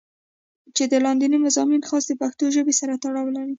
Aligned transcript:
چې 0.75 0.83
دا 0.91 0.97
لانديني 1.05 1.37
مضامين 1.45 1.81
خاص 1.89 2.03
د 2.07 2.11
پښتو 2.21 2.43
ژبې 2.55 2.73
سره 2.79 2.93
تړون 3.03 3.27
لري 3.35 3.49